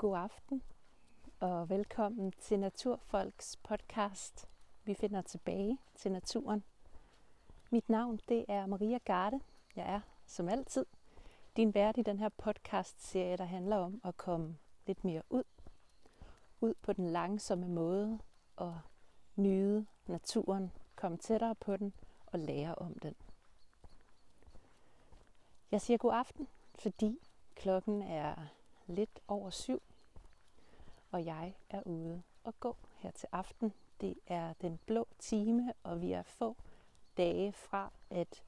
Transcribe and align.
God 0.00 0.16
aften 0.16 0.62
og 1.40 1.68
velkommen 1.68 2.32
til 2.40 2.60
Naturfolks 2.60 3.56
podcast. 3.56 4.48
Vi 4.84 4.94
finder 4.94 5.22
tilbage 5.22 5.78
til 5.94 6.12
naturen. 6.12 6.64
Mit 7.70 7.88
navn 7.88 8.20
det 8.28 8.44
er 8.48 8.66
Maria 8.66 8.98
Garde. 8.98 9.40
Jeg 9.76 9.94
er 9.94 10.00
som 10.26 10.48
altid 10.48 10.86
din 11.56 11.74
vært 11.74 11.98
i 11.98 12.02
den 12.02 12.18
her 12.18 12.28
podcast-serie, 12.28 13.36
der 13.36 13.44
handler 13.44 13.76
om 13.76 14.00
at 14.04 14.16
komme 14.16 14.56
lidt 14.86 15.04
mere 15.04 15.22
ud. 15.30 15.44
Ud 16.60 16.74
på 16.82 16.92
den 16.92 17.06
langsomme 17.06 17.68
måde 17.68 18.18
og 18.56 18.80
nyde 19.36 19.86
naturen, 20.06 20.72
komme 20.96 21.18
tættere 21.18 21.54
på 21.54 21.76
den 21.76 21.92
og 22.26 22.38
lære 22.38 22.74
om 22.74 22.94
den. 22.94 23.14
Jeg 25.70 25.80
siger 25.80 25.98
god 25.98 26.12
aften, 26.14 26.48
fordi 26.74 27.18
klokken 27.54 28.02
er 28.02 28.34
lidt 28.86 29.20
over 29.28 29.50
syv, 29.50 29.82
og 31.10 31.24
jeg 31.24 31.56
er 31.70 31.82
ude 31.82 32.22
og 32.44 32.60
gå 32.60 32.76
her 32.96 33.10
til 33.10 33.28
aften. 33.32 33.72
Det 34.00 34.14
er 34.26 34.52
den 34.52 34.78
blå 34.86 35.06
time, 35.18 35.72
og 35.82 36.00
vi 36.00 36.12
er 36.12 36.22
få 36.22 36.56
dage 37.16 37.52
fra, 37.52 37.92
at 38.10 38.42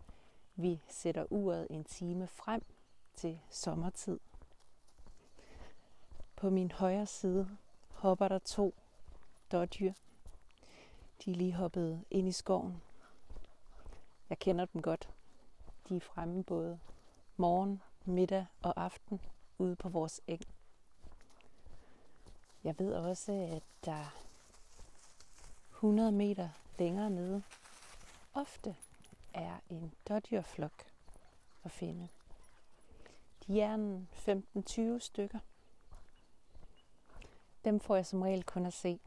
vi 0.56 0.80
sætter 0.88 1.26
uret 1.30 1.66
en 1.70 1.84
time 1.84 2.26
frem 2.26 2.62
til 3.14 3.40
sommertid. 3.50 4.20
På 6.36 6.50
min 6.50 6.70
højre 6.70 7.06
side 7.06 7.56
hopper 7.88 8.28
der 8.28 8.38
to 8.38 8.74
dårdyr. 9.52 9.92
De 11.24 11.30
er 11.30 11.34
lige 11.34 11.52
hoppet 11.52 12.04
ind 12.10 12.28
i 12.28 12.32
skoven. 12.32 12.82
Jeg 14.30 14.38
kender 14.38 14.64
dem 14.64 14.82
godt. 14.82 15.08
De 15.88 15.96
er 15.96 16.00
fremme 16.00 16.44
både 16.44 16.80
morgen, 17.36 17.82
middag 18.04 18.46
og 18.62 18.82
aften 18.84 19.20
ude 19.58 19.76
på 19.76 19.88
vores 19.88 20.20
eng. 20.26 20.42
Jeg 22.64 22.78
ved 22.78 22.94
også, 22.94 23.32
at 23.32 23.62
der 23.84 24.22
100 25.70 26.12
meter 26.12 26.48
længere 26.78 27.10
nede 27.10 27.42
ofte 28.34 28.76
er 29.34 29.58
en 29.70 29.92
dårdyrflok 30.08 30.86
at 31.64 31.70
finde. 31.70 32.08
De 33.46 33.60
er 33.60 33.74
en 33.74 34.08
15-20 34.12 34.98
stykker. 34.98 35.38
Dem 37.64 37.80
får 37.80 37.96
jeg 37.96 38.06
som 38.06 38.22
regel 38.22 38.44
kun 38.44 38.66
at 38.66 38.72
se 38.72 39.00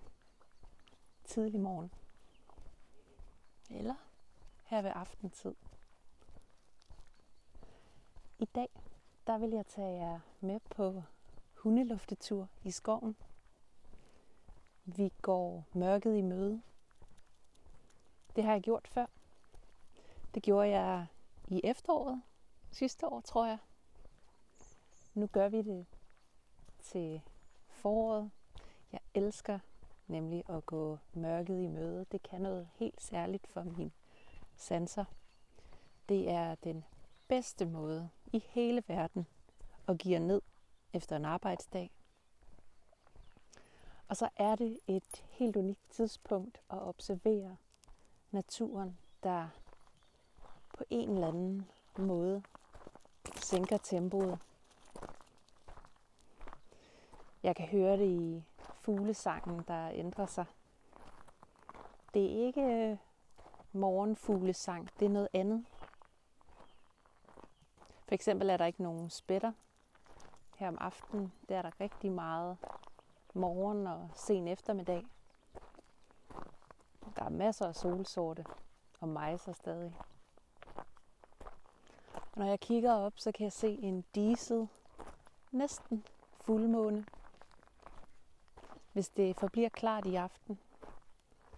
tidlig 1.25 1.59
morgen. 1.59 1.92
Eller 3.69 3.95
her 4.66 4.81
ved 4.81 4.92
aftentid. 4.95 5.56
I 8.40 8.45
dag, 8.45 8.69
der 9.28 9.38
vil 9.38 9.50
jeg 9.50 9.66
tage 9.67 9.97
jer 9.97 10.19
med 10.40 10.59
på 10.59 11.03
hundeluftetur 11.53 12.47
i 12.64 12.72
skoven. 12.72 13.16
Vi 14.86 15.11
går 15.22 15.64
mørket 15.73 16.17
i 16.17 16.22
møde. 16.22 16.61
Det 18.36 18.44
har 18.44 18.52
jeg 18.52 18.61
gjort 18.61 18.88
før. 18.88 19.05
Det 20.33 20.44
gjorde 20.44 20.69
jeg 20.69 21.05
i 21.47 21.61
efteråret 21.64 22.22
sidste 22.72 23.08
år, 23.08 23.22
tror 23.22 23.45
jeg. 23.45 23.58
Nu 25.13 25.28
gør 25.28 25.50
vi 25.50 25.61
det 25.61 25.86
til 26.80 27.22
foråret. 27.67 28.31
Jeg 28.91 29.00
elsker 29.13 29.59
nemlig 30.08 30.44
at 30.50 30.66
gå 30.66 30.97
mørket 31.13 31.61
i 31.61 31.67
møde. 31.67 32.06
Det 32.11 32.23
kan 32.23 32.41
noget 32.41 32.69
helt 32.75 33.02
særligt 33.02 33.47
for 33.47 33.63
mine 33.63 33.91
sanser. 34.56 35.06
Det 36.09 36.30
er 36.30 36.56
den 36.56 36.83
bedste 37.28 37.66
måde 37.66 38.09
i 38.33 38.44
hele 38.50 38.83
verden 38.88 39.28
at 39.88 39.97
give 39.97 40.19
ned 40.19 40.41
efter 40.94 41.16
en 41.16 41.25
arbejdsdag. 41.25 41.91
Og 44.08 44.17
så 44.17 44.30
er 44.36 44.56
det 44.56 44.80
et 44.88 45.25
helt 45.30 45.56
unikt 45.56 45.89
tidspunkt 45.89 46.61
at 46.70 46.81
observere 46.81 47.58
naturen, 48.31 48.97
der 49.23 49.47
på 50.78 50.84
en 50.90 51.09
eller 51.09 51.28
anden 51.28 51.69
måde 51.97 52.44
sænker 53.35 53.78
tempoet. 53.78 54.40
Jeg 57.44 57.56
kan 57.56 57.68
høre 57.68 57.97
det 57.97 58.07
i 58.07 58.44
fuglesangen, 58.81 59.63
der 59.68 59.90
ændrer 59.90 60.25
sig. 60.25 60.46
Det 62.13 62.25
er 62.25 62.46
ikke 62.46 62.62
øh, 62.62 62.97
morgenfuglesang, 63.72 64.90
det 65.00 65.06
er 65.06 65.09
noget 65.09 65.30
andet. 65.34 65.66
For 68.07 68.16
eksempel 68.16 68.50
er 68.50 68.57
der 68.57 68.66
ikke 68.66 68.84
nogen 68.84 69.09
spætter 69.09 69.51
her 70.56 70.68
om 70.68 70.78
aftenen. 70.81 71.34
Der 71.50 71.57
er 71.57 71.62
der 71.62 71.80
rigtig 71.80 72.12
meget 72.12 72.57
morgen 73.35 73.88
og 73.88 74.09
sen 74.13 74.47
eftermiddag. 74.47 75.06
Der 77.16 77.23
er 77.23 77.29
masser 77.29 77.68
af 77.68 77.75
solsorte 77.75 78.46
og 79.00 79.09
majser 79.09 79.53
stadig. 79.53 79.96
Og 82.16 82.38
når 82.38 82.45
jeg 82.45 82.59
kigger 82.59 82.94
op, 82.94 83.13
så 83.16 83.31
kan 83.31 83.44
jeg 83.44 83.53
se 83.53 83.68
en 83.68 84.06
diset, 84.16 84.68
næsten 85.51 86.06
fuldmåne. 86.41 87.06
Hvis 88.94 89.09
det 89.09 89.35
forbliver 89.35 89.69
klart 89.69 90.06
i 90.06 90.16
aften, 90.16 90.59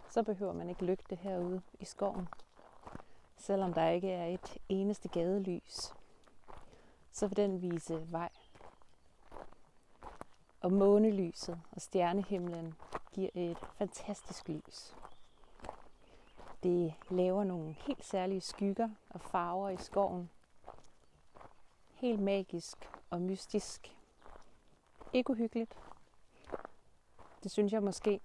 så 0.10 0.24
behøver 0.24 0.54
man 0.54 0.70
ikke 0.70 0.86
lygte 0.86 1.16
herude 1.16 1.62
i 1.80 1.86
skoven. 1.86 2.28
Selvom 3.38 3.74
der 3.74 3.90
ikke 3.90 4.12
er 4.12 4.26
et 4.26 4.58
eneste 4.70 5.10
gadelys, 5.10 5.94
så 7.12 7.28
vil 7.28 7.38
den 7.38 7.62
vise 7.62 8.12
vej. 8.12 8.30
Og 10.68 10.74
månelyset 10.74 11.62
og 11.72 11.82
stjernehimlen 11.82 12.74
giver 13.12 13.30
et 13.34 13.58
fantastisk 13.58 14.50
lys. 14.50 14.96
Det 16.64 16.94
laver 17.10 17.44
nogle 17.44 17.74
helt 17.74 18.06
særlige 18.06 18.42
skygger 18.42 18.90
og 19.10 19.22
farver 19.22 19.70
i 19.70 19.78
skoven. 19.78 20.30
Helt 21.94 22.20
magisk 22.20 22.90
og 23.10 23.22
mystisk. 23.22 23.96
Ikke 25.14 25.30
uhyggeligt. 25.30 25.78
Det 27.44 27.52
synes 27.52 27.74
jeg 27.74 27.84
måske 27.84 28.20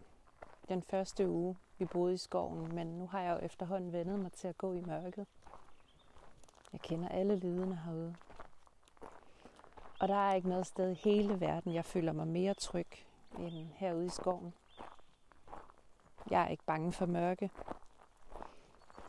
den 0.68 0.82
første 0.82 1.28
uge, 1.28 1.56
vi 1.78 1.84
boede 1.84 2.14
i 2.14 2.16
skoven, 2.16 2.74
men 2.74 2.86
nu 2.86 3.06
har 3.06 3.20
jeg 3.20 3.32
jo 3.40 3.46
efterhånden 3.46 3.92
vendet 3.92 4.18
mig 4.18 4.32
til 4.32 4.48
at 4.48 4.58
gå 4.58 4.72
i 4.72 4.80
mørket. 4.80 5.26
Jeg 6.72 6.80
kender 6.80 7.08
alle 7.08 7.36
lydene 7.36 7.80
herude. 7.84 8.14
Og 10.02 10.08
der 10.08 10.14
er 10.14 10.34
ikke 10.34 10.48
noget 10.48 10.66
sted 10.66 10.90
i 10.90 10.94
hele 10.94 11.40
verden, 11.40 11.74
jeg 11.74 11.84
føler 11.84 12.12
mig 12.12 12.26
mere 12.26 12.54
tryg 12.54 12.86
end 13.38 13.68
herude 13.74 14.06
i 14.06 14.08
skoven. 14.08 14.54
Jeg 16.30 16.42
er 16.42 16.48
ikke 16.48 16.64
bange 16.64 16.92
for 16.92 17.06
mørke. 17.06 17.50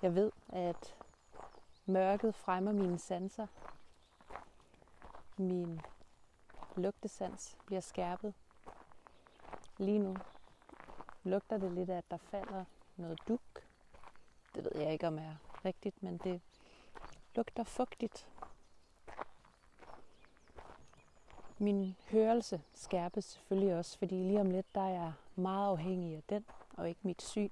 Jeg 0.01 0.15
ved, 0.15 0.31
at 0.49 0.95
mørket 1.85 2.35
fremmer 2.35 2.71
mine 2.71 2.99
sanser. 2.99 3.47
Min 5.37 5.81
lugtesans 6.75 7.57
bliver 7.65 7.81
skærpet. 7.81 8.33
Lige 9.77 9.99
nu 9.99 10.15
lugter 11.23 11.57
det 11.57 11.71
lidt 11.71 11.89
af, 11.89 11.97
at 11.97 12.11
der 12.11 12.17
falder 12.17 12.65
noget 12.95 13.19
duk. 13.27 13.63
Det 14.55 14.63
ved 14.63 14.81
jeg 14.81 14.91
ikke, 14.93 15.07
om 15.07 15.17
er 15.17 15.35
rigtigt, 15.65 16.03
men 16.03 16.17
det 16.17 16.41
lugter 17.35 17.63
fugtigt. 17.63 18.32
Min 21.63 21.96
hørelse 22.12 22.62
skærpes 22.74 23.25
selvfølgelig 23.25 23.75
også, 23.75 23.97
fordi 23.97 24.16
lige 24.16 24.41
om 24.41 24.51
lidt, 24.51 24.75
der 24.75 24.81
er 24.81 24.90
jeg 24.90 25.13
meget 25.35 25.69
afhængig 25.69 26.16
af 26.16 26.24
den, 26.29 26.46
og 26.78 26.90
ikke 26.90 27.00
mit 27.03 27.22
syn. 27.22 27.50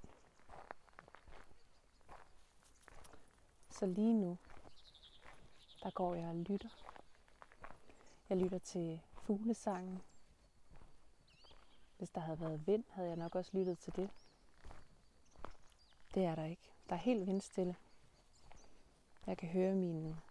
Så 3.69 3.85
lige 3.85 4.13
nu, 4.13 4.37
der 5.83 5.89
går 5.91 6.15
jeg 6.15 6.27
og 6.27 6.35
lytter. 6.35 6.69
Jeg 8.29 8.37
lytter 8.37 8.59
til 8.59 9.01
fuglesangen. 9.13 10.01
Hvis 11.97 12.09
der 12.09 12.21
havde 12.21 12.39
været 12.39 12.67
vind, 12.67 12.83
havde 12.89 13.07
jeg 13.07 13.17
nok 13.17 13.35
også 13.35 13.51
lyttet 13.53 13.79
til 13.79 13.95
det. 13.95 14.09
Det 16.15 16.25
er 16.25 16.35
der 16.35 16.45
ikke. 16.45 16.71
Der 16.89 16.95
er 16.95 16.99
helt 16.99 17.27
vindstille. 17.27 17.75
Jeg 19.27 19.37
kan 19.37 19.49
høre 19.49 19.75
mine 19.75 20.21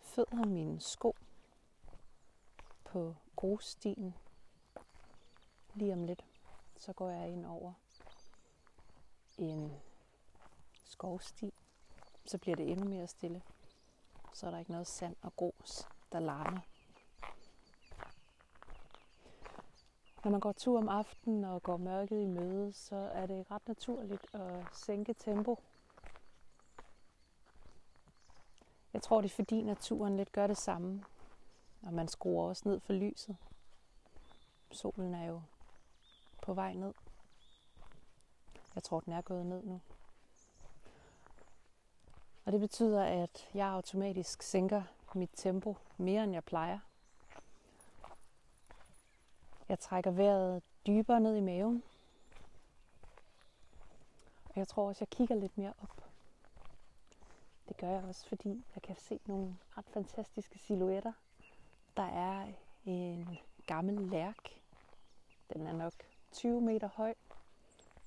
fødder, 0.00 0.46
mine 0.46 0.80
sko 0.80 1.16
på 2.92 3.14
grusstien. 3.36 4.14
Lige 5.74 5.92
om 5.92 6.04
lidt, 6.04 6.24
så 6.78 6.92
går 6.92 7.10
jeg 7.10 7.28
ind 7.28 7.46
over 7.46 7.72
en 9.38 9.72
skovsti. 10.84 11.54
Så 12.24 12.38
bliver 12.38 12.56
det 12.56 12.70
endnu 12.70 12.88
mere 12.88 13.06
stille. 13.06 13.42
Så 14.32 14.46
er 14.46 14.50
der 14.50 14.58
ikke 14.58 14.70
noget 14.70 14.86
sand 14.86 15.16
og 15.22 15.36
grus, 15.36 15.88
der 16.12 16.20
larmer. 16.20 16.60
Når 20.24 20.30
man 20.30 20.40
går 20.40 20.52
tur 20.52 20.78
om 20.78 20.88
aftenen 20.88 21.44
og 21.44 21.62
går 21.62 21.76
mørket 21.76 22.22
i 22.22 22.26
møde, 22.26 22.72
så 22.72 22.96
er 22.96 23.26
det 23.26 23.50
ret 23.50 23.68
naturligt 23.68 24.34
at 24.34 24.66
sænke 24.72 25.14
tempo. 25.14 25.58
Jeg 28.92 29.02
tror, 29.02 29.20
det 29.20 29.30
er 29.30 29.34
fordi 29.34 29.62
naturen 29.62 30.16
lidt 30.16 30.32
gør 30.32 30.46
det 30.46 30.56
samme 30.58 31.04
og 31.82 31.92
man 31.92 32.08
skruer 32.08 32.48
også 32.48 32.68
ned 32.68 32.80
for 32.80 32.92
lyset. 32.92 33.36
Solen 34.70 35.14
er 35.14 35.24
jo 35.24 35.42
på 36.42 36.54
vej 36.54 36.72
ned. 36.72 36.94
Jeg 38.74 38.82
tror, 38.82 39.00
den 39.00 39.12
er 39.12 39.22
gået 39.22 39.46
ned 39.46 39.62
nu. 39.62 39.80
Og 42.44 42.52
det 42.52 42.60
betyder, 42.60 43.04
at 43.04 43.48
jeg 43.54 43.66
automatisk 43.66 44.42
sænker 44.42 44.82
mit 45.14 45.30
tempo 45.34 45.76
mere, 45.96 46.24
end 46.24 46.32
jeg 46.32 46.44
plejer. 46.44 46.78
Jeg 49.68 49.78
trækker 49.78 50.10
vejret 50.10 50.62
dybere 50.86 51.20
ned 51.20 51.36
i 51.36 51.40
maven. 51.40 51.82
Og 54.44 54.52
jeg 54.56 54.68
tror 54.68 54.88
også, 54.88 55.02
jeg 55.02 55.08
kigger 55.08 55.34
lidt 55.34 55.58
mere 55.58 55.72
op. 55.82 56.04
Det 57.68 57.76
gør 57.76 57.90
jeg 57.90 58.04
også, 58.04 58.26
fordi 58.26 58.64
jeg 58.74 58.82
kan 58.82 58.96
se 58.96 59.20
nogle 59.26 59.56
ret 59.78 59.86
fantastiske 59.88 60.58
silhuetter. 60.58 61.12
Der 61.96 62.02
er 62.02 62.52
en 62.84 63.38
gammel 63.66 64.08
lærk. 64.08 64.60
Den 65.54 65.66
er 65.66 65.72
nok 65.72 65.92
20 66.32 66.60
meter 66.60 66.88
høj. 66.88 67.14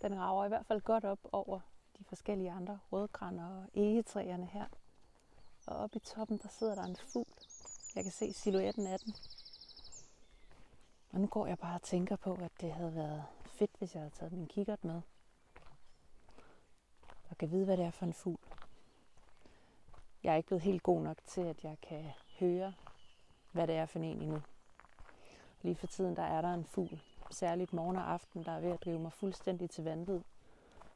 Den 0.01 0.19
rager 0.19 0.45
i 0.45 0.47
hvert 0.47 0.65
fald 0.65 0.81
godt 0.81 1.05
op 1.05 1.19
over 1.31 1.59
de 1.99 2.03
forskellige 2.03 2.51
andre 2.51 2.79
rødgrænder 2.91 3.45
og 3.45 3.65
egetræerne 3.73 4.45
her. 4.45 4.65
Og 5.67 5.77
oppe 5.77 5.97
i 5.97 5.99
toppen, 5.99 6.37
der 6.37 6.49
sidder 6.49 6.75
der 6.75 6.83
en 6.83 6.95
fugl. 6.95 7.27
Jeg 7.95 8.03
kan 8.03 8.11
se 8.11 8.33
silhuetten 8.33 8.87
af 8.87 8.99
den. 8.99 9.15
Og 11.11 11.19
nu 11.19 11.27
går 11.27 11.47
jeg 11.47 11.59
bare 11.59 11.75
og 11.75 11.81
tænker 11.81 12.15
på, 12.15 12.33
at 12.33 12.51
det 12.61 12.73
havde 12.73 12.95
været 12.95 13.23
fedt, 13.45 13.71
hvis 13.77 13.93
jeg 13.93 14.01
havde 14.01 14.15
taget 14.15 14.33
min 14.33 14.47
kikkert 14.47 14.83
med. 14.83 15.01
Og 17.29 17.37
kan 17.37 17.51
vide, 17.51 17.65
hvad 17.65 17.77
det 17.77 17.85
er 17.85 17.91
for 17.91 18.05
en 18.05 18.13
fugl. 18.13 18.39
Jeg 20.23 20.31
er 20.33 20.37
ikke 20.37 20.47
blevet 20.47 20.63
helt 20.63 20.83
god 20.83 21.01
nok 21.01 21.17
til, 21.25 21.41
at 21.41 21.63
jeg 21.63 21.77
kan 21.81 22.11
høre, 22.39 22.73
hvad 23.55 23.67
det 23.67 23.75
er 23.75 23.85
for 23.85 23.99
en 23.99 24.21
endnu. 24.21 24.41
Lige 25.61 25.75
for 25.75 25.87
tiden, 25.87 26.15
der 26.15 26.23
er 26.23 26.41
der 26.41 26.53
en 26.53 26.65
fugl, 26.65 27.01
særligt 27.31 27.73
morgen 27.73 27.95
og 27.95 28.11
aften, 28.11 28.43
der 28.43 28.51
er 28.51 28.59
ved 28.59 28.71
at 28.71 28.83
drive 28.85 28.99
mig 28.99 29.13
fuldstændig 29.13 29.69
til 29.69 29.83
vandet, 29.83 30.23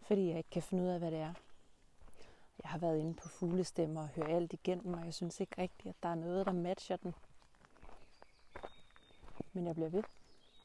fordi 0.01 0.29
jeg 0.29 0.37
ikke 0.37 0.49
kan 0.49 0.63
finde 0.63 0.83
ud 0.83 0.87
af, 0.87 0.99
hvad 0.99 1.11
det 1.11 1.19
er. 1.19 1.33
Jeg 2.63 2.71
har 2.71 2.77
været 2.77 2.99
inde 2.99 3.13
på 3.13 3.27
fuglestemmer 3.29 4.01
og 4.01 4.07
hørt 4.07 4.29
alt 4.29 4.53
igennem, 4.53 4.93
og 4.93 5.05
jeg 5.05 5.13
synes 5.13 5.39
ikke 5.39 5.61
rigtigt, 5.61 5.89
at 5.89 6.03
der 6.03 6.09
er 6.09 6.15
noget, 6.15 6.45
der 6.45 6.51
matcher 6.51 6.95
den. 6.95 7.15
Men 9.53 9.67
jeg 9.67 9.75
bliver 9.75 9.89
ved. 9.89 10.03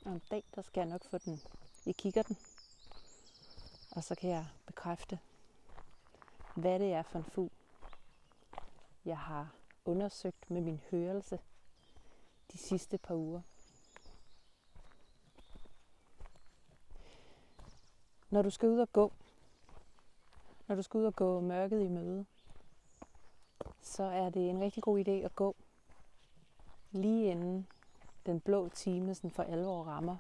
Og 0.05 0.13
en 0.13 0.23
dag, 0.31 0.45
der 0.55 0.63
skal 0.63 0.81
jeg 0.81 0.89
nok 0.89 1.05
få 1.05 1.19
den 1.19 1.41
i 1.87 1.93
kikkerten. 1.93 2.37
Og 3.97 4.05
så 4.05 4.15
kan 4.15 4.31
jeg 4.31 4.47
bekræfte, 4.67 5.19
hvad 6.57 6.79
det 6.79 6.93
er 6.93 7.03
for 7.03 7.19
en 7.19 7.25
fugl, 7.25 7.51
jeg 9.05 9.19
har 9.19 9.55
undersøgt 9.85 10.51
med 10.51 10.61
min 10.61 10.81
hørelse 10.91 11.39
de 12.55 12.59
sidste 12.59 12.99
par 12.99 13.15
uger. 13.15 13.41
Når 18.31 18.43
du 18.43 18.51
skal 18.51 18.69
ud 18.69 18.79
og 18.79 18.93
gå, 18.93 19.13
når 20.67 20.75
du 20.75 20.83
skal 20.83 20.99
ud 20.99 21.05
og 21.05 21.17
gå 21.17 21.41
mørket 21.41 21.83
i 21.83 21.89
møde, 21.89 22.27
så 23.83 24.03
er 24.03 24.31
det 24.31 24.51
en 24.51 24.61
rigtig 24.61 24.83
god 24.83 25.05
idé 25.05 25.11
at 25.11 25.37
gå 25.37 25.57
lige 26.93 27.31
inden 27.31 27.67
den 28.27 28.41
blå 28.41 28.69
time 28.69 29.15
sådan 29.15 29.31
for 29.31 29.43
alvor 29.43 29.85
rammer. 29.85 30.17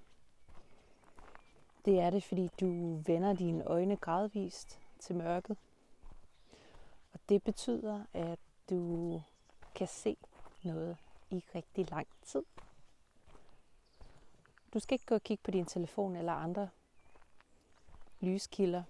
Det 1.84 2.00
er 2.00 2.10
det, 2.10 2.24
fordi 2.24 2.50
du 2.60 2.96
vender 2.96 3.34
dine 3.34 3.64
øjne 3.64 3.96
gradvist 3.96 4.80
til 4.98 5.16
mørket. 5.16 5.56
Og 7.12 7.20
det 7.28 7.42
betyder, 7.42 8.04
at 8.12 8.38
du 8.70 9.22
kan 9.74 9.88
se 9.88 10.16
noget 10.62 10.96
i 11.34 11.44
rigtig 11.54 11.90
lang 11.90 12.06
tid. 12.22 12.42
Du 14.74 14.78
skal 14.78 14.94
ikke 14.94 15.06
gå 15.06 15.14
og 15.14 15.22
kigge 15.22 15.42
på 15.42 15.50
din 15.50 15.66
telefon 15.66 16.16
eller 16.16 16.32
andre 16.32 16.68
lyskilder. 18.20 18.82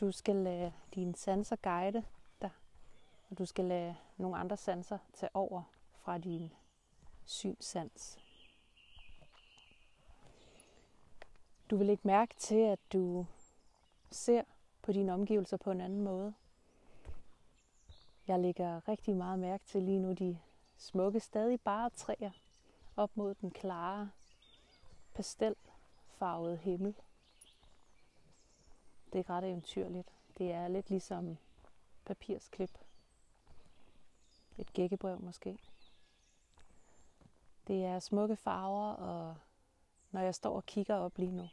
Du 0.00 0.12
skal 0.12 0.36
lade 0.36 0.72
dine 0.94 1.14
sanser 1.14 1.56
guide 1.56 2.04
dig, 2.40 2.50
og 3.30 3.38
du 3.38 3.46
skal 3.46 3.64
lade 3.64 3.96
nogle 4.16 4.36
andre 4.36 4.56
sanser 4.56 4.98
tage 5.12 5.30
over 5.34 5.62
fra 5.92 6.18
din 6.18 6.52
synssans. 7.24 8.18
Du 11.70 11.76
vil 11.76 11.90
ikke 11.90 12.06
mærke 12.06 12.34
til, 12.34 12.58
at 12.58 12.78
du 12.92 13.26
ser 14.10 14.42
på 14.82 14.92
dine 14.92 15.12
omgivelser 15.12 15.56
på 15.56 15.70
en 15.70 15.80
anden 15.80 16.02
måde. 16.02 16.34
Jeg 18.30 18.40
lægger 18.40 18.88
rigtig 18.88 19.16
meget 19.16 19.38
mærke 19.38 19.64
til 19.64 19.82
lige 19.82 19.98
nu 19.98 20.12
de 20.12 20.38
smukke, 20.76 21.20
stadig 21.20 21.60
bare 21.60 21.90
træer 21.90 22.30
op 22.96 23.16
mod 23.16 23.34
den 23.34 23.50
klare, 23.50 24.10
pastelfarvede 25.14 26.56
himmel. 26.56 26.94
Det 29.12 29.18
er 29.18 29.30
ret 29.30 29.44
eventyrligt. 29.44 30.08
Det 30.38 30.52
er 30.52 30.68
lidt 30.68 30.90
ligesom 30.90 31.36
papirsklip. 32.04 32.78
Et 34.58 34.72
gækkebrev 34.72 35.20
måske. 35.20 35.58
Det 37.66 37.84
er 37.84 37.98
smukke 37.98 38.36
farver, 38.36 38.92
og 38.92 39.36
når 40.10 40.20
jeg 40.20 40.34
står 40.34 40.56
og 40.56 40.66
kigger 40.66 40.94
op 40.94 41.18
lige 41.18 41.32
nu, 41.32 41.48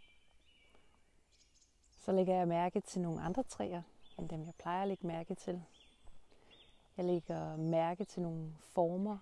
så 1.96 2.12
lægger 2.12 2.36
jeg 2.36 2.48
mærke 2.48 2.82
til 2.82 3.02
nogle 3.02 3.22
andre 3.22 3.44
træer, 3.44 3.82
end 4.18 4.30
dem 4.30 4.46
jeg 4.46 4.56
plejer 4.56 4.82
at 4.82 4.88
lægge 4.88 5.08
mærke 5.08 5.36
til. 5.36 5.64
Jeg 6.98 7.06
lægger 7.06 7.56
mærke 7.56 8.06
til 8.06 8.22
nogle 8.22 8.54
former, 8.62 9.18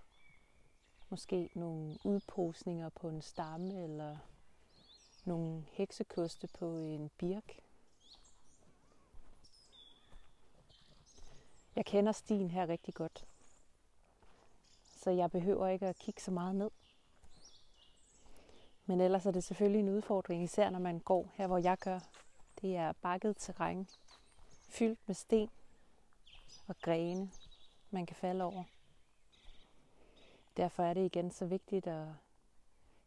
måske 1.10 1.50
nogle 1.56 1.98
udposninger 2.04 2.90
på 2.90 3.10
en 3.10 3.22
stamme, 3.22 3.84
eller 3.84 4.18
nogle 5.26 5.66
heksekoste 5.72 6.48
på 6.48 6.78
en 6.78 7.10
birk. 7.18 7.60
Jeg 11.76 11.86
kender 11.86 12.12
stien 12.12 12.52
her 12.52 12.70
rigtig 12.70 12.94
godt, 12.94 13.26
så 14.98 15.12
jeg 15.12 15.32
behøver 15.32 15.68
ikke 15.68 15.88
at 15.88 16.00
kigge 16.00 16.22
så 16.22 16.32
meget 16.32 16.56
ned. 16.56 16.72
Men 18.86 19.02
ellers 19.02 19.26
er 19.26 19.32
det 19.32 19.44
selvfølgelig 19.44 19.80
en 19.80 19.90
udfordring, 19.90 20.44
især 20.44 20.70
når 20.70 20.80
man 20.80 21.00
går 21.00 21.32
her, 21.34 21.48
hvor 21.48 21.58
jeg 21.58 21.78
gør. 21.78 22.00
Det 22.62 22.76
er 22.76 22.92
bakket 22.92 23.38
terræn, 23.38 23.88
fyldt 24.70 25.00
med 25.08 25.16
sten 25.16 25.50
og 26.68 26.76
grene, 26.82 27.32
man 27.96 28.06
kan 28.06 28.16
falde 28.16 28.44
over. 28.44 28.64
Derfor 30.58 30.84
er 30.84 30.94
det 30.94 31.06
igen 31.06 31.32
så 31.32 31.46
vigtigt 31.46 31.88
at 31.88 32.08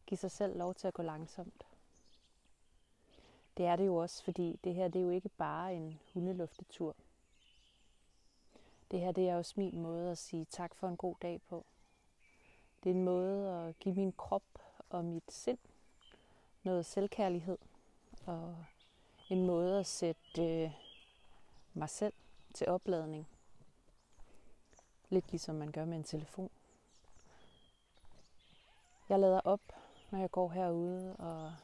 give 0.06 0.18
sig 0.18 0.30
selv 0.30 0.58
lov 0.58 0.74
til 0.74 0.88
at 0.88 0.94
gå 0.94 1.02
langsomt. 1.02 1.66
Det 3.56 3.66
er 3.66 3.76
det 3.76 3.86
jo 3.86 3.96
også, 3.96 4.24
fordi 4.24 4.58
det 4.64 4.74
her 4.74 4.88
det 4.88 4.98
er 4.98 5.04
jo 5.04 5.10
ikke 5.10 5.28
bare 5.28 5.74
en 5.74 6.00
hundeluftetur. 6.14 6.96
Det 8.90 9.00
her 9.00 9.12
det 9.12 9.28
er 9.28 9.36
også 9.36 9.54
min 9.56 9.78
måde 9.82 10.10
at 10.10 10.18
sige 10.18 10.44
tak 10.44 10.74
for 10.74 10.88
en 10.88 10.96
god 10.96 11.14
dag 11.22 11.40
på. 11.48 11.64
Det 12.84 12.90
er 12.90 12.94
en 12.94 13.04
måde 13.04 13.68
at 13.68 13.78
give 13.78 13.94
min 13.94 14.12
krop 14.12 14.58
og 14.90 15.04
mit 15.04 15.32
sind 15.32 15.58
noget 16.62 16.86
selvkærlighed 16.86 17.58
og 18.26 18.64
en 19.28 19.46
måde 19.46 19.78
at 19.78 19.86
sætte 19.86 20.42
øh, 20.42 20.70
mig 21.74 21.88
selv 21.90 22.12
til 22.54 22.68
opladning. 22.68 23.28
Lidt 25.08 25.30
ligesom 25.30 25.54
man 25.54 25.72
gør 25.72 25.84
med 25.84 25.96
en 25.96 26.04
telefon. 26.04 26.50
Jeg 29.08 29.18
lader 29.18 29.40
op, 29.40 29.60
når 30.10 30.18
jeg 30.18 30.30
går 30.30 30.50
herude, 30.50 31.16
og 31.16 31.54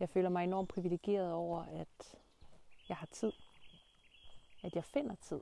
jeg 0.00 0.08
føler 0.08 0.28
mig 0.28 0.44
enormt 0.44 0.68
privilegeret 0.68 1.32
over, 1.32 1.62
at 1.62 2.18
jeg 2.88 2.96
har 2.96 3.06
tid. 3.06 3.32
At 4.62 4.74
jeg 4.74 4.84
finder 4.84 5.14
tid 5.14 5.40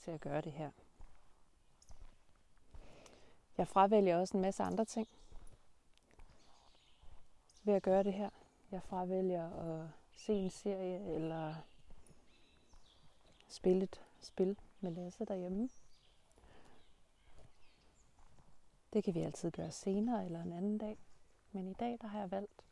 til 0.00 0.10
at 0.10 0.20
gøre 0.20 0.40
det 0.40 0.52
her. 0.52 0.70
Jeg 3.58 3.68
fravælger 3.68 4.20
også 4.20 4.36
en 4.36 4.42
masse 4.42 4.62
andre 4.62 4.84
ting 4.84 5.08
ved 7.62 7.74
at 7.74 7.82
gøre 7.82 8.02
det 8.02 8.12
her. 8.12 8.30
Jeg 8.70 8.82
fravælger 8.82 9.50
at 9.50 9.88
se 10.16 10.32
en 10.32 10.50
serie 10.50 11.14
eller 11.14 11.54
spille 13.48 13.82
et 13.84 14.02
spil 14.20 14.56
med 14.80 14.92
Lasse 14.92 15.24
derhjemme. 15.24 15.68
Det 18.92 19.04
kan 19.04 19.14
vi 19.14 19.20
altid 19.20 19.50
gøre 19.50 19.70
senere 19.70 20.24
eller 20.24 20.42
en 20.42 20.52
anden 20.52 20.78
dag. 20.78 20.98
Men 21.52 21.68
i 21.68 21.74
dag 21.74 21.98
der 22.00 22.06
har 22.06 22.18
jeg 22.20 22.30
valgt 22.30 22.64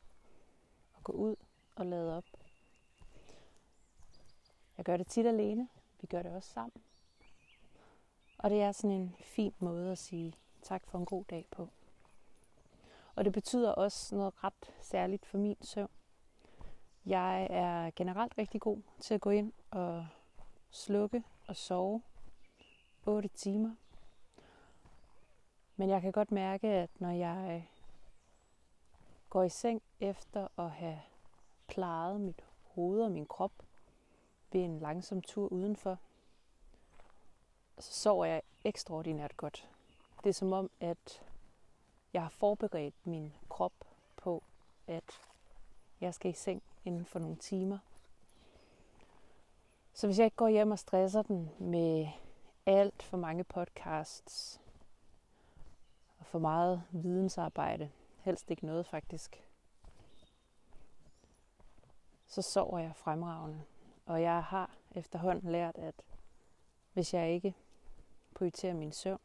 at 0.96 1.04
gå 1.04 1.12
ud 1.12 1.36
og 1.76 1.86
lade 1.86 2.16
op. 2.16 2.24
Jeg 4.76 4.84
gør 4.84 4.96
det 4.96 5.06
tit 5.06 5.26
alene. 5.26 5.68
Vi 6.00 6.06
gør 6.06 6.22
det 6.22 6.32
også 6.32 6.50
sammen. 6.50 6.82
Og 8.38 8.50
det 8.50 8.62
er 8.62 8.72
sådan 8.72 8.96
en 8.96 9.16
fin 9.20 9.54
måde 9.58 9.92
at 9.92 9.98
sige 9.98 10.34
tak 10.62 10.86
for 10.86 10.98
en 10.98 11.04
god 11.04 11.24
dag 11.24 11.46
på. 11.50 11.68
Og 13.14 13.24
det 13.24 13.32
betyder 13.32 13.72
også 13.72 14.16
noget 14.16 14.44
ret 14.44 14.74
særligt 14.80 15.26
for 15.26 15.38
min 15.38 15.56
søvn. 15.60 15.90
Jeg 17.06 17.46
er 17.50 17.90
generelt 17.96 18.38
rigtig 18.38 18.60
god 18.60 18.78
til 19.00 19.14
at 19.14 19.20
gå 19.20 19.30
ind 19.30 19.52
og 19.70 20.06
slukke 20.70 21.24
og 21.48 21.56
sove 21.56 22.02
8 23.06 23.28
timer. 23.28 23.74
Men 25.76 25.90
jeg 25.90 26.02
kan 26.02 26.12
godt 26.12 26.32
mærke, 26.32 26.68
at 26.68 26.90
når 26.98 27.10
jeg 27.10 27.54
øh, 27.56 27.62
går 29.30 29.42
i 29.42 29.48
seng 29.48 29.82
efter 30.00 30.48
at 30.58 30.70
have 30.70 31.00
plejet 31.66 32.20
mit 32.20 32.44
hoved 32.62 33.02
og 33.02 33.10
min 33.10 33.26
krop 33.26 33.52
ved 34.52 34.60
en 34.60 34.78
langsom 34.78 35.22
tur 35.22 35.48
udenfor, 35.48 35.98
så 37.78 37.92
sover 37.92 38.24
jeg 38.24 38.42
ekstraordinært 38.64 39.36
godt. 39.36 39.68
Det 40.24 40.28
er 40.28 40.34
som 40.34 40.52
om, 40.52 40.70
at 40.80 41.22
jeg 42.12 42.22
har 42.22 42.28
forberedt 42.28 43.06
min 43.06 43.32
krop 43.48 43.72
på, 44.16 44.42
at 44.86 45.20
jeg 46.00 46.14
skal 46.14 46.30
i 46.30 46.34
seng 46.34 46.62
inden 46.84 47.04
for 47.04 47.18
nogle 47.18 47.36
timer. 47.36 47.78
Så 49.98 50.06
hvis 50.06 50.18
jeg 50.18 50.24
ikke 50.24 50.36
går 50.36 50.48
hjem 50.48 50.70
og 50.70 50.78
stresser 50.78 51.22
den 51.22 51.50
med 51.58 52.08
alt 52.66 53.02
for 53.02 53.16
mange 53.16 53.44
podcasts 53.44 54.60
og 56.18 56.26
for 56.26 56.38
meget 56.38 56.82
vidensarbejde, 56.90 57.90
helst 58.20 58.50
ikke 58.50 58.66
noget 58.66 58.86
faktisk, 58.86 59.42
så 62.26 62.42
sover 62.42 62.78
jeg 62.78 62.92
fremragende. 62.96 63.62
Og 64.06 64.22
jeg 64.22 64.42
har 64.42 64.70
efterhånden 64.94 65.52
lært, 65.52 65.78
at 65.78 65.94
hvis 66.92 67.14
jeg 67.14 67.30
ikke 67.30 67.54
prioriterer 68.34 68.74
min 68.74 68.92
søvn, 68.92 69.20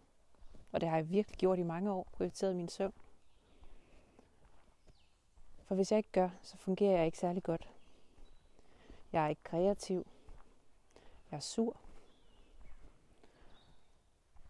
og 0.71 0.81
det 0.81 0.89
har 0.89 0.95
jeg 0.95 1.09
virkelig 1.09 1.37
gjort 1.37 1.59
i 1.59 1.63
mange 1.63 1.91
år, 1.91 2.07
prioriteret 2.11 2.55
min 2.55 2.69
søvn, 2.69 2.93
for 5.63 5.75
hvis 5.75 5.91
jeg 5.91 5.97
ikke 5.97 6.11
gør, 6.11 6.29
så 6.41 6.57
fungerer 6.57 6.97
jeg 6.97 7.05
ikke 7.05 7.17
særlig 7.17 7.43
godt. 7.43 7.69
Jeg 9.11 9.23
er 9.23 9.29
ikke 9.29 9.43
kreativ. 9.43 10.07
Jeg 11.33 11.37
er 11.37 11.41
sur. 11.41 11.77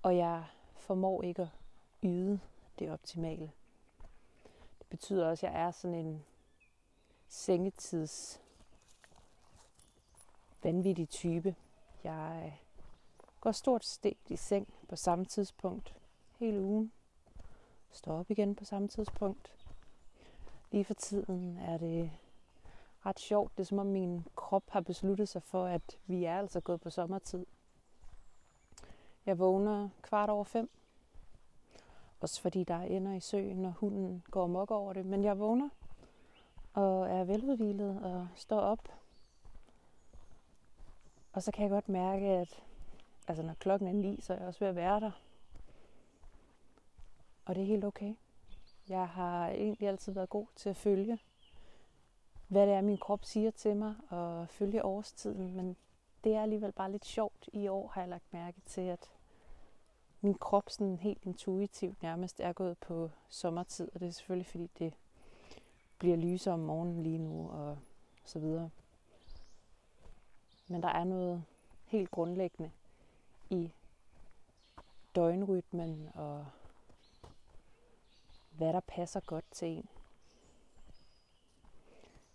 Og 0.02 0.18
jeg 0.18 0.46
formår 0.76 1.22
ikke 1.22 1.42
at 1.42 1.48
yde 2.04 2.40
det 2.80 2.92
optimale. 2.92 3.52
Det 4.80 4.88
betyder 4.90 5.28
også, 5.28 5.48
at 5.48 5.54
jeg 5.54 5.62
er 5.62 5.72
sådan 5.72 5.96
en 5.96 6.26
sengetids 7.28 8.42
vanvittig 10.64 11.10
type. 11.10 11.56
Jeg 12.04 12.44
øh, 12.46 12.54
går 13.42 13.52
stort 13.52 13.86
set 13.86 14.18
i 14.30 14.36
seng 14.36 14.74
på 14.90 14.96
samme 14.96 15.26
tidspunkt 15.26 15.96
hele 16.40 16.62
ugen. 16.62 16.92
Står 17.92 18.20
op 18.20 18.32
igen 18.32 18.56
på 18.56 18.66
samme 18.66 18.88
tidspunkt. 18.88 19.52
Lige 20.72 20.86
for 20.86 20.94
tiden 20.94 21.58
er 21.58 21.78
det 21.78 22.12
ret 23.06 23.20
sjovt. 23.20 23.58
Det 23.58 23.64
er 23.64 23.68
som 23.68 23.80
om 23.80 23.86
min 23.86 24.26
krop 24.36 24.64
har 24.70 24.82
besluttet 24.82 25.30
sig 25.30 25.44
for, 25.44 25.66
at 25.66 25.98
vi 26.06 26.24
er 26.24 26.38
altså 26.38 26.60
gået 26.60 26.82
på 26.82 26.90
sommertid. 26.90 27.46
Jeg 29.26 29.40
vågner 29.40 29.90
kvart 30.02 30.30
over 30.30 30.44
fem. 30.44 30.70
Også 32.22 32.42
fordi 32.42 32.64
der 32.64 32.76
er 32.76 32.84
ender 32.84 33.14
i 33.14 33.20
søen, 33.20 33.66
og 33.66 33.74
hunden 33.74 34.24
går 34.32 34.48
mok 34.48 34.72
over 34.72 34.94
det. 34.94 35.06
Men 35.06 35.24
jeg 35.24 35.40
vågner 35.40 35.70
og 36.74 37.10
er 37.10 37.24
veludvilet 37.24 38.04
og 38.04 38.28
står 38.36 38.60
op. 38.60 38.90
Og 41.34 41.44
så 41.44 41.52
kan 41.52 41.64
jeg 41.64 41.70
godt 41.70 41.90
mærke, 41.90 42.26
at 42.26 42.64
altså 43.28 43.44
når 43.44 43.54
klokken 43.54 43.88
er 43.88 43.94
ni, 43.94 44.22
så 44.22 44.34
er 44.34 44.38
jeg 44.38 44.48
også 44.48 44.60
ved 44.60 44.68
at 44.68 44.76
være 44.76 45.00
der. 45.00 45.12
Og 47.46 47.56
det 47.56 47.62
er 47.62 47.68
helt 47.68 47.86
okay. 47.86 48.16
Jeg 48.90 49.08
har 49.08 49.48
egentlig 49.48 49.88
altid 49.88 50.14
været 50.14 50.30
god 50.30 50.46
til 50.56 50.70
at 50.70 50.76
følge, 50.76 51.20
hvad 52.54 52.68
det 52.68 52.76
er, 52.76 52.82
min 52.82 52.98
krop 52.98 53.26
siger 53.26 53.52
til 53.52 53.76
mig, 53.76 53.96
og 54.10 54.50
følge 54.50 54.86
årstiden. 54.86 55.56
Men 55.56 55.76
det 56.24 56.36
er 56.36 56.42
alligevel 56.42 56.72
bare 56.72 56.92
lidt 56.92 57.06
sjovt. 57.06 57.50
I 57.54 57.68
år 57.68 57.88
har 57.88 58.02
jeg 58.02 58.10
lagt 58.10 58.34
mærke 58.34 58.62
til, 58.66 58.82
at 58.82 59.10
min 60.22 60.34
krop 60.34 60.70
sådan 60.70 60.98
helt 60.98 61.24
intuitivt 61.24 62.02
nærmest 62.02 62.40
er 62.40 62.54
gået 62.54 62.78
på 62.78 63.10
sommertid. 63.30 63.90
Og 63.94 64.00
det 64.00 64.08
er 64.08 64.12
selvfølgelig, 64.12 64.48
fordi 64.48 64.70
det 64.80 64.94
bliver 65.98 66.16
lysere 66.16 66.54
om 66.54 66.60
morgenen 66.60 67.04
lige 67.04 67.18
nu, 67.18 67.50
og 67.50 67.78
så 68.26 68.40
videre. 68.40 68.70
Men 70.68 70.84
der 70.84 70.90
er 70.90 71.04
noget 71.04 71.44
helt 71.86 72.12
grundlæggende 72.12 72.72
i 73.50 73.72
døgnrytmen 75.16 76.10
og 76.14 76.46
hvad 78.52 78.74
der 78.74 78.80
passer 78.80 79.20
godt 79.20 79.46
til 79.52 79.68
en. 79.68 79.90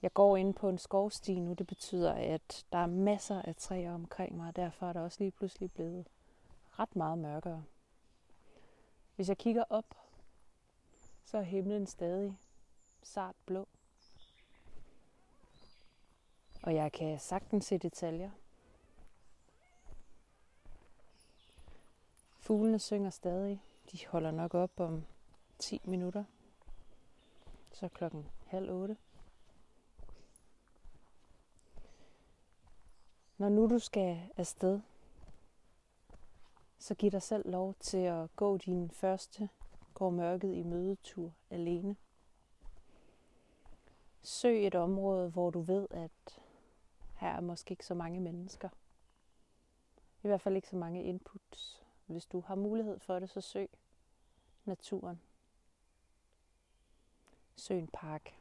Jeg 0.02 0.12
går 0.12 0.36
ind 0.36 0.54
på 0.54 0.68
en 0.68 0.78
skovsti 0.78 1.40
nu. 1.40 1.52
Det 1.52 1.66
betyder, 1.66 2.12
at 2.12 2.66
der 2.72 2.78
er 2.78 2.86
masser 2.86 3.42
af 3.42 3.56
træer 3.56 3.94
omkring 3.94 4.36
mig, 4.36 4.48
og 4.48 4.56
derfor 4.56 4.86
er 4.86 4.92
der 4.92 5.00
også 5.00 5.18
lige 5.20 5.30
pludselig 5.30 5.72
blevet 5.72 6.06
ret 6.78 6.96
meget 6.96 7.18
mørkere. 7.18 7.64
Hvis 9.16 9.28
jeg 9.28 9.38
kigger 9.38 9.64
op, 9.70 9.84
så 11.24 11.38
er 11.38 11.42
himlen 11.42 11.86
stadig 11.86 12.38
sart 13.02 13.34
blå. 13.46 13.68
Og 16.62 16.74
jeg 16.74 16.92
kan 16.92 17.18
sagtens 17.18 17.64
se 17.64 17.78
detaljer. 17.78 18.30
Fuglene 22.40 22.78
synger 22.78 23.10
stadig. 23.10 23.62
De 23.92 24.06
holder 24.06 24.30
nok 24.30 24.54
op 24.54 24.80
om 24.80 25.04
10 25.58 25.80
minutter. 25.84 26.24
Så 27.72 27.88
klokken 27.88 28.26
halv 28.46 28.70
otte. 28.70 28.96
Når 33.38 33.48
nu 33.48 33.66
du 33.66 33.78
skal 33.78 34.30
afsted, 34.36 34.80
så 36.78 36.94
giv 36.94 37.10
dig 37.10 37.22
selv 37.22 37.50
lov 37.50 37.74
til 37.80 37.98
at 37.98 38.36
gå 38.36 38.56
din 38.56 38.90
første 38.90 39.48
går 39.94 40.10
mørket 40.10 40.54
i 40.54 40.62
mødetur 40.62 41.32
alene. 41.50 41.96
Søg 44.22 44.66
et 44.66 44.74
område, 44.74 45.30
hvor 45.30 45.50
du 45.50 45.60
ved, 45.60 45.86
at 45.90 46.40
her 47.14 47.28
er 47.28 47.40
måske 47.40 47.72
ikke 47.72 47.86
så 47.86 47.94
mange 47.94 48.20
mennesker. 48.20 48.68
I 50.22 50.26
hvert 50.26 50.40
fald 50.40 50.56
ikke 50.56 50.68
så 50.68 50.76
mange 50.76 51.04
inputs. 51.04 51.82
Hvis 52.06 52.26
du 52.26 52.40
har 52.40 52.54
mulighed 52.54 52.98
for 52.98 53.18
det, 53.18 53.30
så 53.30 53.40
søg 53.40 53.70
naturen. 54.64 55.20
Søg 57.56 57.78
en 57.78 57.88
park. 57.92 58.34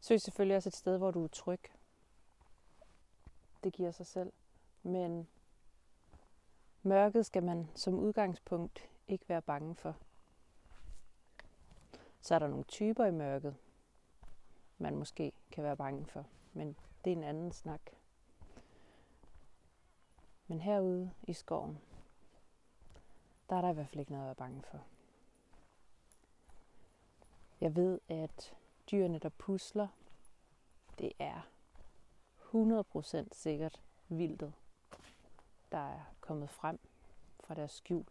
Søg 0.00 0.20
selvfølgelig 0.20 0.56
også 0.56 0.68
et 0.68 0.76
sted, 0.76 0.98
hvor 0.98 1.10
du 1.10 1.24
er 1.24 1.28
tryg. 1.28 1.60
Det 3.64 3.72
giver 3.72 3.90
sig 3.90 4.06
selv. 4.06 4.32
Men 4.82 5.28
mørket 6.82 7.26
skal 7.26 7.42
man 7.42 7.68
som 7.74 7.94
udgangspunkt 7.98 8.88
ikke 9.08 9.28
være 9.28 9.42
bange 9.42 9.74
for. 9.74 9.96
Så 12.20 12.34
er 12.34 12.38
der 12.38 12.48
nogle 12.48 12.64
typer 12.64 13.04
i 13.04 13.10
mørket, 13.10 13.56
man 14.78 14.96
måske 14.96 15.32
kan 15.50 15.64
være 15.64 15.76
bange 15.76 16.06
for. 16.06 16.26
Men 16.52 16.76
det 17.04 17.12
er 17.12 17.16
en 17.16 17.24
anden 17.24 17.52
snak. 17.52 17.80
Men 20.46 20.60
herude 20.60 21.10
i 21.22 21.32
skoven, 21.32 21.78
der 23.50 23.56
er 23.56 23.60
der 23.60 23.70
i 23.70 23.74
hvert 23.74 23.88
fald 23.88 24.00
ikke 24.00 24.12
noget 24.12 24.24
at 24.24 24.26
være 24.26 24.34
bange 24.34 24.62
for. 24.62 24.84
Jeg 27.60 27.76
ved, 27.76 28.00
at 28.08 28.54
dyrene, 28.90 29.18
der 29.18 29.28
pusler, 29.28 29.88
det 30.98 31.12
er 31.18 31.55
100% 32.54 33.28
sikkert 33.32 33.80
vildtet, 34.08 34.52
der 35.72 35.78
er 35.78 36.00
kommet 36.20 36.50
frem 36.50 36.78
fra 37.40 37.54
deres 37.54 37.72
skjul. 37.72 38.06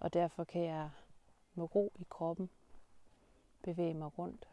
Og 0.00 0.12
derfor 0.12 0.44
kan 0.44 0.62
jeg 0.62 0.90
med 1.54 1.74
ro 1.74 1.92
i 1.98 2.06
kroppen 2.10 2.50
bevæge 3.62 3.94
mig 3.94 4.18
rundt, 4.18 4.48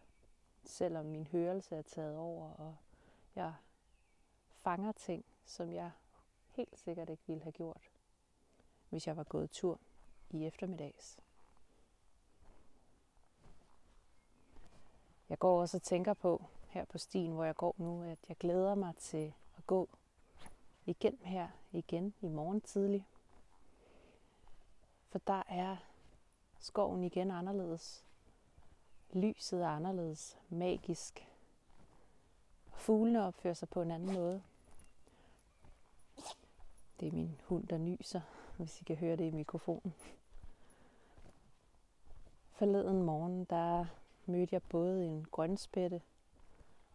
selvom 0.63 1.05
min 1.05 1.27
hørelse 1.27 1.75
er 1.75 1.81
taget 1.81 2.17
over, 2.17 2.49
og 2.49 2.75
jeg 3.35 3.53
fanger 4.51 4.91
ting, 4.91 5.25
som 5.45 5.71
jeg 5.71 5.91
helt 6.49 6.77
sikkert 6.77 7.09
ikke 7.09 7.23
ville 7.27 7.43
have 7.43 7.51
gjort, 7.51 7.91
hvis 8.89 9.07
jeg 9.07 9.17
var 9.17 9.23
gået 9.23 9.51
tur 9.51 9.79
i 10.29 10.45
eftermiddags. 10.45 11.19
Jeg 15.31 15.39
går 15.39 15.61
også 15.61 15.77
og 15.77 15.81
tænker 15.81 16.13
på 16.13 16.45
her 16.67 16.85
på 16.85 16.97
stien, 16.97 17.31
hvor 17.31 17.43
jeg 17.43 17.55
går 17.55 17.75
nu, 17.77 18.03
at 18.03 18.17
jeg 18.29 18.37
glæder 18.37 18.75
mig 18.75 18.95
til 18.95 19.33
at 19.57 19.67
gå 19.67 19.89
igen 20.85 21.17
her 21.21 21.47
igen 21.71 22.13
i 22.21 22.27
morgen 22.27 22.61
tidlig. 22.61 23.07
For 25.09 25.19
der 25.27 25.43
er 25.47 25.77
skoven 26.59 27.03
igen 27.03 27.31
anderledes. 27.31 28.05
Lyset 29.13 29.63
er 29.63 29.67
anderledes, 29.67 30.37
magisk. 30.49 31.27
Fuglene 32.73 33.25
opfører 33.25 33.53
sig 33.53 33.69
på 33.69 33.81
en 33.81 33.91
anden 33.91 34.13
måde. 34.13 34.43
Det 36.99 37.07
er 37.07 37.11
min 37.11 37.41
hund, 37.43 37.67
der 37.67 37.77
nyser, 37.77 38.21
hvis 38.57 38.81
I 38.81 38.83
kan 38.83 38.95
høre 38.95 39.15
det 39.15 39.25
i 39.25 39.35
mikrofonen. 39.35 39.93
Forleden 42.51 43.03
morgen, 43.03 43.45
der 43.45 43.85
mødte 44.25 44.53
jeg 44.53 44.63
både 44.63 45.05
en 45.05 45.25
grønspætte 45.31 46.01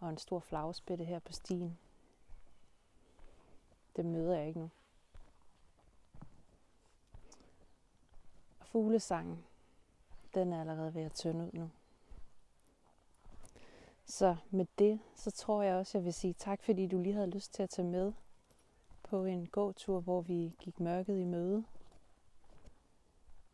og 0.01 0.11
en 0.11 0.19
stor 0.19 0.41
flagspætte 0.41 1.05
her 1.05 1.19
på 1.19 1.33
stien. 1.33 1.79
Det 3.97 4.05
møder 4.05 4.37
jeg 4.37 4.49
ikke 4.49 4.61
nu. 4.61 4.71
Og 8.61 8.67
fuglesang, 8.67 9.45
den 10.35 10.53
er 10.53 10.61
allerede 10.61 10.95
ved 10.95 11.03
at 11.03 11.13
tynde 11.13 11.45
ud 11.45 11.51
nu. 11.53 11.71
Så 14.07 14.37
med 14.51 14.67
det, 14.79 15.01
så 15.15 15.31
tror 15.31 15.63
jeg 15.63 15.75
også, 15.75 15.99
jeg 15.99 16.05
vil 16.05 16.15
sige 16.15 16.33
tak, 16.33 16.63
fordi 16.63 16.87
du 16.87 16.99
lige 16.99 17.15
havde 17.15 17.31
lyst 17.31 17.55
til 17.55 17.63
at 17.63 17.71
tage 17.71 17.89
med 17.89 18.13
på 19.03 19.25
en 19.25 19.47
gåtur, 19.47 20.01
hvor 20.01 20.21
vi 20.21 20.55
gik 20.59 20.81
mørket 20.81 21.19
i 21.19 21.25
møde. 21.25 21.65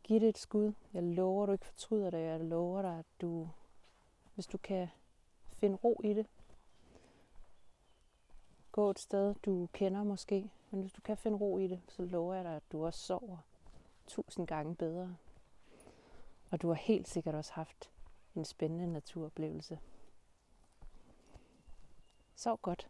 Giv 0.03 0.21
det 0.21 0.29
et 0.29 0.39
skud. 0.39 0.73
Jeg 0.95 1.03
lover, 1.03 1.47
du 1.47 1.53
ikke 1.53 1.67
fortryder 1.67 2.11
det. 2.11 2.19
Jeg 2.19 2.41
lover 2.41 2.83
dig, 2.83 2.99
at 2.99 3.07
du, 3.21 3.49
hvis 4.35 4.47
du 4.47 4.59
kan 4.59 4.89
finde 5.57 5.77
ro 5.77 6.01
i 6.05 6.15
det, 6.15 6.27
gå 8.73 8.91
et 8.91 8.99
sted, 8.99 9.35
du 9.35 9.69
kender 9.73 10.05
måske, 10.05 10.51
men 10.71 10.81
hvis 10.81 10.93
du 10.93 11.01
kan 11.01 11.17
finde 11.17 11.39
ro 11.39 11.59
i 11.59 11.67
det, 11.67 11.81
så 11.89 12.03
lover 12.03 12.35
jeg 12.35 12.45
dig, 12.45 12.57
at 12.57 12.73
du 12.73 12.87
også 12.87 13.01
sover 13.01 13.37
tusind 14.07 14.47
gange 14.47 14.75
bedre. 14.75 15.17
Og 16.51 16.63
du 16.63 16.69
har 16.69 16.75
helt 16.75 17.09
sikkert 17.09 17.35
også 17.35 17.53
haft 17.53 17.91
en 18.35 18.45
spændende 18.45 18.93
naturoplevelse. 18.93 19.79
Sov 22.35 22.59
godt. 22.63 22.89